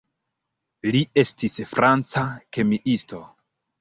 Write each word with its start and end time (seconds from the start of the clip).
Li 0.95 1.01
estis 1.23 1.59
franca 1.73 2.25
kemiisto. 2.59 3.21